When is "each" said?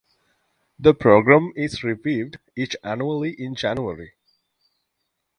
2.55-2.75